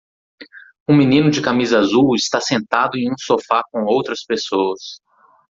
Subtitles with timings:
[0.89, 4.99] Um menino de camisa azul está sentado em um sofá com outras pessoas.